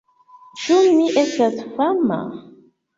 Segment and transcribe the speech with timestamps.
[0.61, 2.23] Ĉu mi estas fama?